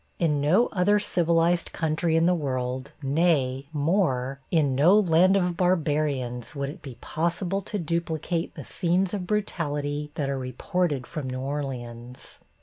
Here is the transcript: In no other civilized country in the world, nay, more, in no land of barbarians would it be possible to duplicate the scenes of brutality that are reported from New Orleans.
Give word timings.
In 0.17 0.41
no 0.41 0.65
other 0.71 0.97
civilized 0.97 1.73
country 1.73 2.15
in 2.15 2.25
the 2.25 2.33
world, 2.33 2.91
nay, 3.03 3.67
more, 3.71 4.39
in 4.49 4.73
no 4.73 4.97
land 4.99 5.37
of 5.37 5.55
barbarians 5.55 6.55
would 6.55 6.69
it 6.71 6.81
be 6.81 6.95
possible 7.01 7.61
to 7.61 7.77
duplicate 7.77 8.55
the 8.55 8.65
scenes 8.65 9.13
of 9.13 9.27
brutality 9.27 10.09
that 10.15 10.27
are 10.27 10.39
reported 10.39 11.05
from 11.05 11.29
New 11.29 11.39
Orleans. 11.41 12.39